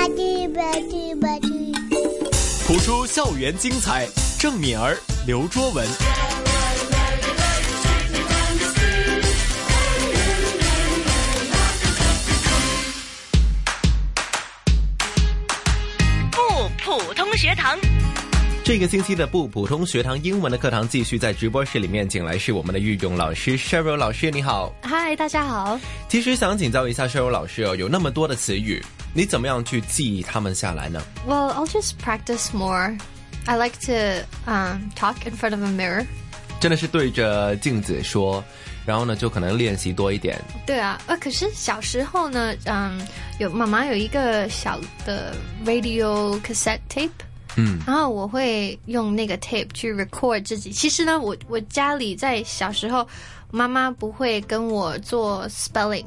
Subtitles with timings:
[0.00, 1.74] 吧唧吧唧吧唧。
[2.66, 5.86] 谱出校园精彩，郑敏儿、刘卓文。
[16.30, 16.38] 不
[16.82, 17.78] 普通学堂。
[18.64, 24.72] 这个星期的不普通学堂英文的课堂继续在直播室里面，请来是我们的御用老师 Sheryl 老师，你好。
[24.82, 25.78] 嗨，大家好。
[26.08, 28.82] 其实想请教一下 Sheryl 老师哦，有那么多的词语，
[29.13, 31.01] 你怎么样去记忆它们下来呢？
[31.27, 32.97] Well, I'll just practice more.
[33.45, 36.05] I like to um, talk in front of a mirror.
[36.59, 38.43] 真的是对着镜子说，
[38.85, 40.41] 然后呢就可能练习多一点。
[40.65, 42.99] 对啊，呃，可是小时候呢，嗯，
[43.37, 47.09] 有妈妈有一个小的 radio cassette tape，
[47.55, 50.71] 嗯，然后我会用那个 tape 去 record 自己。
[50.71, 53.07] 其实呢，我我家里在小时候，
[53.51, 56.05] 妈妈不会跟我做 spelling，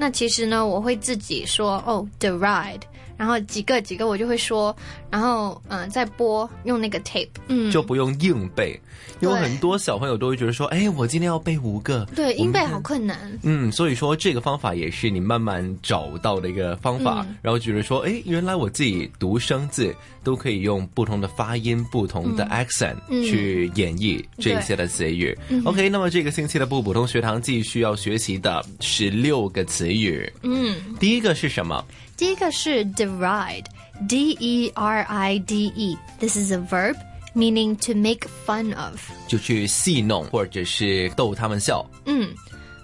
[0.00, 2.80] 那其实呢，我会自己说哦，the ride，
[3.18, 4.74] 然后几个几个我就会说，
[5.10, 8.80] 然后嗯、呃再播用那个 tape，嗯，就不用硬背，
[9.20, 13.38] 因为很多小朋友都会觉得说，哎，我今天要背五个，对，我们音背好困难。
[13.42, 17.36] 嗯，所以说这个方法也是你慢慢找到的一个方法，嗯。
[17.42, 23.24] 然后觉得说，哎，原来我自己读生字都可以用不同的发音、不同的 accent、嗯。
[23.24, 25.36] 去演绎这一些的词语。
[25.64, 31.84] OK，那么这个星期的不普通学堂继续要学习的十六个词语，嗯，第一个是什么？
[32.17, 36.95] 第一个是 deride，D E R I D E。This is a verb
[37.33, 38.99] meaning to make fun of。
[39.27, 41.85] 就去戏弄或者是逗他们笑。
[42.05, 42.29] 嗯，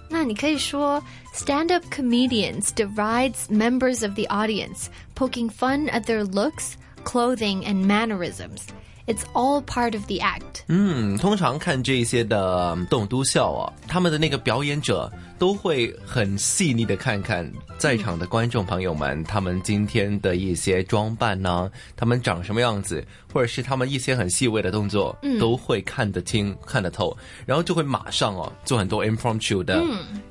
[0.08, 1.02] 那你可以说
[1.34, 6.72] stand-up comedians derides members of the audience, poking fun at their looks,
[7.04, 8.66] clothing, and mannerisms.
[9.06, 10.62] It's all part of the act.
[10.68, 29.83] 嗯，通常看这些的动都笑啊，他们的那个表演者 都会很细腻的看看在场的观众朋友们，他们今天的一些装扮呢，他们长什么样子，或者是他们一些很细微的动作，都会看得清、看得透，然后就会马上哦做很多 impromptu 的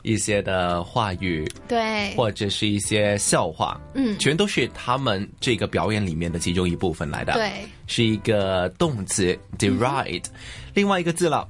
[0.03, 7.35] 一些的话语，对，或者是一些笑话，嗯全都是他们这个表演里面的其中一部分来的。
[7.35, 7.51] 对，
[7.87, 10.25] 是一个动词 deride，、
[10.73, 11.47] 另外一个字了。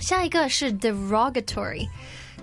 [0.00, 1.88] 下一个是 derogatory。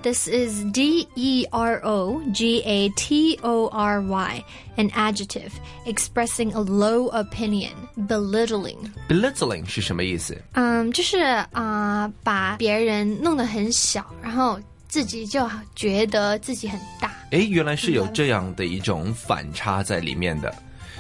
[0.07, 4.45] This is D E R O G A T O R Y,
[4.77, 5.53] an adjective
[5.87, 7.71] expressing a low opinion,
[8.09, 8.91] belittling.
[9.09, 10.37] belittling 是什么意思？
[10.55, 11.19] 嗯，就是
[11.53, 14.59] 啊、把别人弄得很小，然后
[14.89, 17.13] 自己就觉得自己很大。
[17.31, 20.53] 诶，原来是有这样的一种反差在里面的。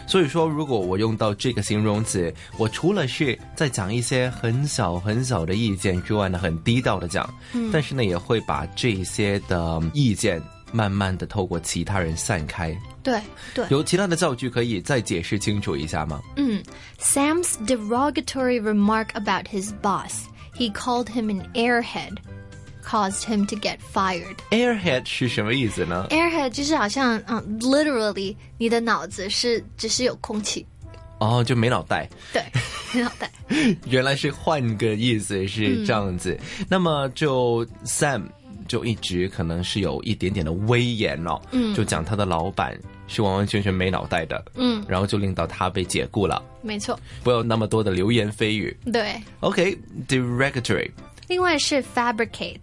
[0.06, 7.32] 所以说，如果我用到这个形容词，我除了是在讲一些很小很小的意见之外呢，很低调的讲，
[7.72, 10.42] 但是呢，也会把这些的意见
[10.72, 12.76] 慢慢的透过其他人散开。
[13.02, 13.20] 对
[13.54, 16.20] 对，有其他的造句可以再解释清楚一下吗？
[16.36, 16.62] 嗯，
[17.00, 20.26] Sam's derogatory remark about his boss.
[20.54, 22.18] He called him an airhead,
[22.87, 24.37] caused him to get fired.
[24.51, 30.65] Airhead 是什么意思呢？Airhead 就是好像嗯，literally 你的脑子是只是有空气。
[31.19, 32.07] 哦，就没脑袋。
[32.31, 32.41] 对，
[32.93, 33.29] 没脑袋。
[33.87, 36.39] 原来是换个意思是这样子。
[36.59, 38.21] 嗯、那么就 Sam
[38.67, 42.77] 就一直可能是有一点点的威严哦，嗯，就讲他的老板
[43.07, 46.43] 是完完全全没脑袋的，嗯，然后就令到他被解雇了。
[46.61, 48.77] 没错，不要那么多的流言蜚语。
[48.93, 50.91] 对，OK，derogatory、okay,。
[51.27, 52.61] 另外是 fabricate。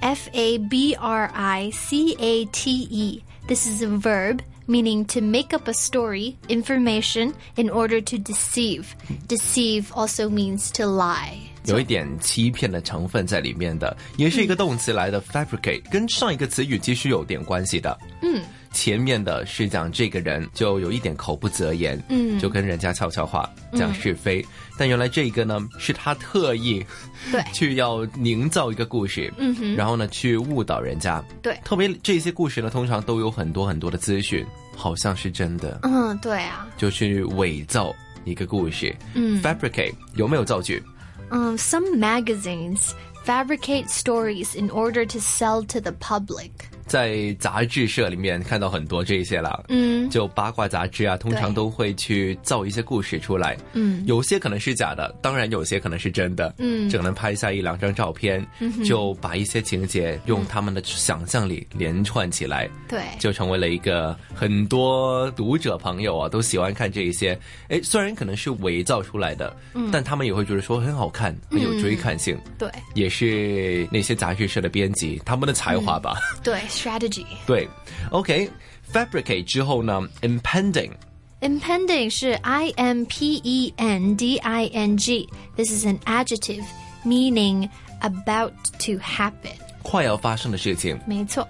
[0.00, 5.52] fabricate，F A B R I C A T E。This is a verb meaning to make
[5.52, 8.94] up a story, information in order to deceive.
[9.26, 11.38] Deceive also means to lie.
[11.64, 15.20] 有一点欺骗的成分在里面的，也是一个动词来的。
[15.20, 17.98] fabricate 跟上一个词语其实有点关系的。
[18.22, 18.42] 嗯，
[18.75, 24.45] 前面的是讲这个人就有一点口不择言，嗯就跟人家悄悄话讲是非。
[24.77, 26.85] 但原来这个呢，是他特意
[27.31, 31.23] 对 去要营造一个故事，嗯哼然后呢去误导人家。
[31.41, 36.67] 对特别这些故事呢，通常都有很多很多的资讯，好像是真的，嗯，对啊。
[36.75, 37.95] 就去伪造
[38.25, 38.93] 一个故事。
[39.13, 40.83] 嗯 fabricate 有没有造句？
[41.29, 42.91] 嗯，some magazines
[43.25, 46.51] fabricate stories in order to sell to the public.
[46.85, 50.09] 在杂志社里面看到很多这些了，嗯。
[50.09, 54.03] 就八卦杂志啊，通常都会去造一些故事出来，嗯。
[54.05, 56.87] 有些可能是假的，当然有些可能是真的，嗯。
[56.89, 58.45] 只能拍下一两张照片，
[58.85, 63.01] 就把一些情节用他们的想象力连串起来，对。
[63.19, 67.37] 就成为了一个很多读者朋友啊都喜欢看这一些，
[67.69, 69.89] 哎，虽然可能是伪造出来的，嗯。
[69.91, 72.69] 但他们也会觉得说很好看，很有追看性，对。
[72.93, 76.15] 也是那些杂志社的编辑他们的才华吧。
[76.43, 77.26] 对 ，strategy。
[77.46, 77.68] 对，
[78.10, 80.92] OK，fabricate、之后呢，impending。
[81.40, 85.28] Impending 是 I M P E N D I N G.
[85.56, 86.64] This is an adjective
[87.04, 87.70] meaning
[88.00, 89.54] about to happen.
[89.82, 91.00] 快要发生的事情。
[91.06, 91.48] 没错。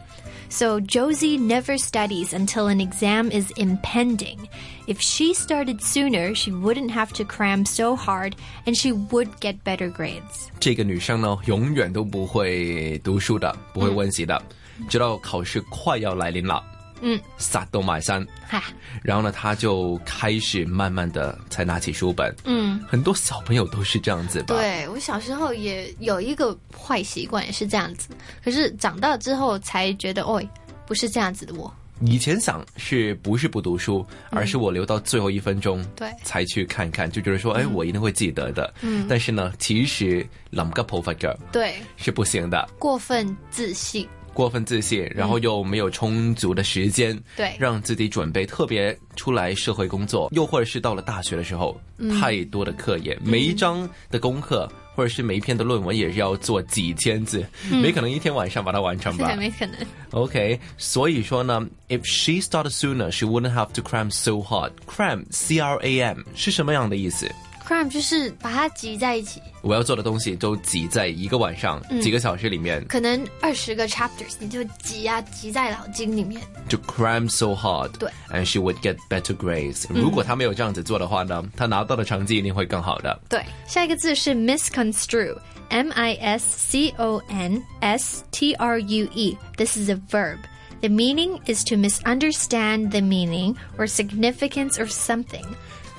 [0.49, 4.49] So Josie never studies until an exam is impending.
[4.89, 8.35] If she started sooner, she wouldn't have to cram so hard
[8.67, 10.49] and she would get better grades.
[10.59, 14.41] 这个女生呢，永远都不会读书的，不会温习的，
[14.90, 16.64] 直到考试快要来临了，
[17.02, 18.64] 嗯，杀到埋山，哈，
[19.04, 22.34] 然后呢，他就开始慢慢的才拿起书本。
[22.46, 24.56] 嗯，很多小朋友都是这样子吧？
[24.56, 28.10] 对我小时候也有一个坏习惯，也是这样子。
[28.44, 30.42] 可是长大之后才觉得，哦，
[30.86, 31.74] 不是这样子的我。
[32.02, 38.74] 以前想是不是不读书，而是我留到最后一分钟，对才去看看，就觉得说，哎，我一定会记得的。
[38.82, 44.06] 嗯，但是呢，其实臨急抱佛腳对，是不行的，过分自信。
[44.36, 51.80] 过分自信，然后又没有充足的时间，对让自己准备，特别出来社会工作，又或者是到了大学的时候，
[52.20, 54.70] 太多的课业，每一章的功课。
[54.96, 59.76] 或者是每一篇的论文也是要做几千字，没可能一天晚上把它完成吧， 没可能。
[60.12, 64.72] ？OK，所以说呢，if she started sooner, she wouldn't have to cram so hard.
[64.88, 67.30] Cram, C R A M 是什么样的意思？
[67.67, 76.43] Cram 就是把它挤在一起，我要做的东西都挤在一个晚上、几个小时里面，可能二十个 chapters，你就挤啊挤在脑筋里面。
[76.69, 83.17] 就 cram so hard，对，and she would get better grades、如果她没有这样子做的话呢，她拿到的成绩一定会更好的。
[83.29, 89.37] 对，下一个字是 misconstrue，M I S C O N S T R U E.
[89.57, 90.39] This is a verb.
[90.81, 95.45] The meaning is to misunderstand the meaning or significance of something.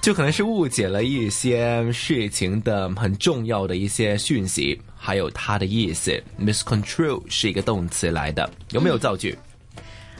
[0.06, 6.22] 就可能是误解了一些事情的很重要的一些讯息，还有它的意思。
[6.40, 9.36] miscontrol 是一个动词来的，有没有造句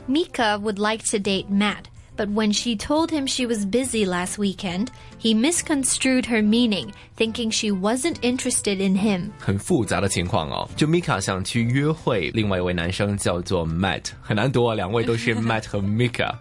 [0.09, 1.85] ？Mika would like to date Matt,
[2.18, 7.50] but when she told him she was busy last weekend, he misconstrued her meaning, thinking
[7.50, 9.32] she wasn't interested in him.
[9.40, 10.70] 很复杂的情况哦。
[10.76, 16.32] 就 Mika 想去约会，另外一位男生叫做 Matt，很难读啊，两位都是 Matt 和 Mika。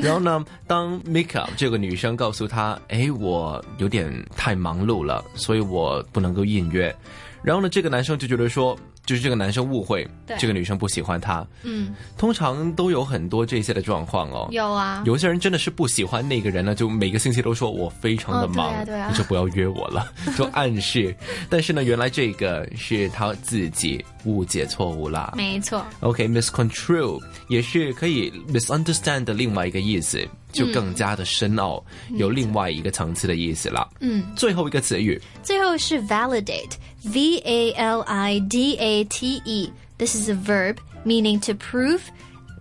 [0.00, 6.94] 然后呢，当 Mika 这个女生告诉他，哎，我有点太忙碌了，所以我不能够应约。
[7.42, 10.07] 然后呢，这个男生就觉得说， 就是这个男生误会
[10.37, 11.45] 这个女生不喜欢他。
[11.63, 14.47] 嗯，通常都有很多这些的状况哦。
[14.51, 21.15] 有啊，有些人真的是不喜欢那个人呢，就每个星期都说我非常的忙，哦对啊对啊你就不要约我了， 就暗示。
[21.49, 25.33] 但是呢，原来这个是他自己误解错误啦。
[25.35, 25.85] 没错。
[25.99, 33.88] OK，miscontrol、也是可以 misunderstand 的另外一个意思，就更加的深奥，有另外一个层次的意思啦。
[34.00, 39.72] 嗯，最后一个词语最后是 validate，V A L I D A T E.
[39.98, 42.00] This is a verb meaning to prove,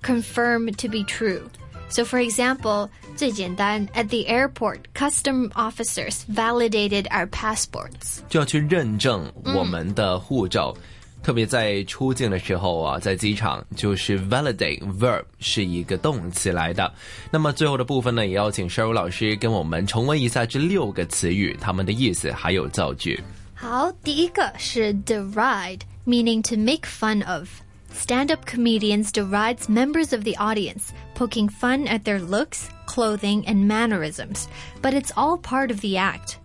[0.01, 1.41] confirm to be true.
[1.89, 8.19] So, for example, 最简单, at the airport, custom officers validated our passports.
[8.27, 10.75] 就要去认证我们的护照。
[11.23, 16.93] 特别在出境的时候啊，在机场就是 validate verb 是一个动词来的。
[17.31, 23.21] 那么最后的部分呢，也要请 Cheryl 老师跟我们重温一下这六个词语，它们的意思还有造句。
[23.53, 27.49] 好，第一个是 deride, meaning to make fun of.
[27.93, 34.45] Stand-up comedians derides members of the audience, poking fun at their looks, clothing, and mannerisms.
[34.83, 36.37] But it's all part of the act.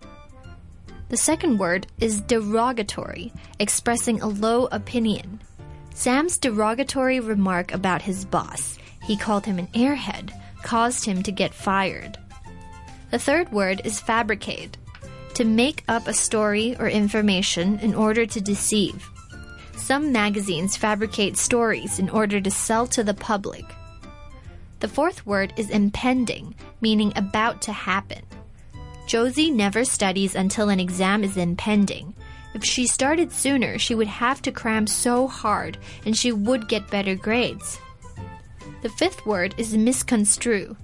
[1.10, 5.40] The second word is derogatory, expressing a low opinion.
[5.94, 10.32] Sam's derogatory remark about his boss, he called him an airhead,
[10.64, 12.18] caused him to get fired.
[13.10, 14.78] The third word is fabricate,
[15.36, 19.10] to make up a story or information in order to deceive.
[19.78, 23.64] Some magazines fabricate stories in order to sell to the public.
[24.82, 28.24] The fourth word is impending, meaning about to happen.
[29.08, 32.14] Josie never studies until an exam is impending.
[32.54, 36.92] If she started sooner, she would have to cram so hard and she would get
[36.92, 37.80] better grades.
[38.82, 40.76] The fifth word is misconstrue,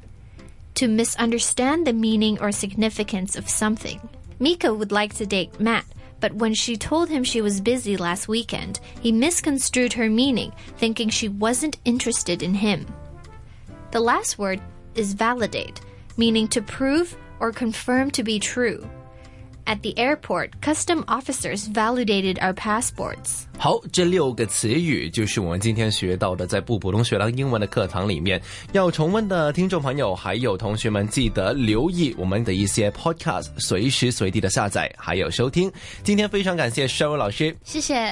[0.75, 3.99] to misunderstand the meaning or significance of something.
[4.39, 5.85] Mika would like to date Matt,
[6.21, 11.09] but when she told him she was busy last weekend, he misconstrued her meaning, thinking
[11.09, 12.87] she wasn't interested in him.
[13.91, 14.61] The last word
[14.95, 15.81] is validate,
[16.15, 18.79] meaning to prove or confirmed to be true.
[19.65, 23.45] At the airport, custom officers validated our passports.
[23.57, 28.41] 好，这六个词语就是我们今天学到的，在不普通学堂英文的课堂里面
[28.73, 35.71] 要重温的听众朋友还有同学们，记得留意我们的一些 podcast，随时随地的下载还有收听。
[36.03, 38.11] 今天非常感谢 Cheryl 老师，谢谢。